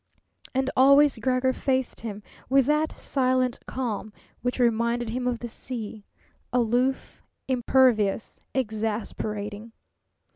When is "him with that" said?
1.99-2.99